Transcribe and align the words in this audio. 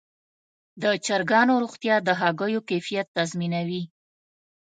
د 0.81 0.83
چرګانو 1.05 1.53
روغتیا 1.63 1.95
د 2.07 2.09
هګیو 2.21 2.65
کیفیت 2.69 3.07
تضمینوي. 3.17 3.83